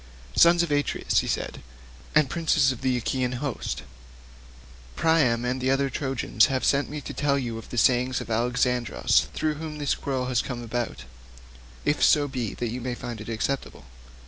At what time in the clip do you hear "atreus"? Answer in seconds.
0.71-1.19